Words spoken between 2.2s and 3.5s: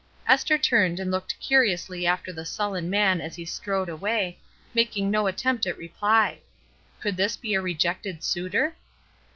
the sullen man as he